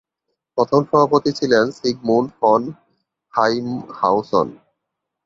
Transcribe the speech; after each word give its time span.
প্রথম 0.57 0.81
সভাপতি 0.83 1.31
ছিলেন 1.39 1.65
সিগমুন্ড 1.71 2.29
ফন 2.39 2.61
হাইমহাউসন। 3.33 4.47